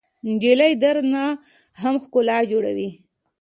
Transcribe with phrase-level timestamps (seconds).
[0.27, 1.23] نجلۍ له درد نه
[1.81, 2.89] هم ښکلا جوړوي.